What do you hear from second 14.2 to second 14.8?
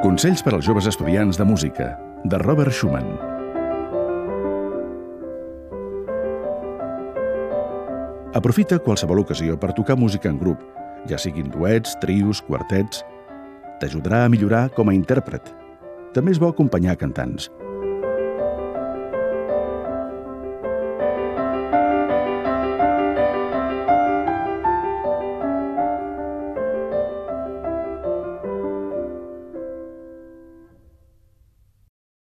a millorar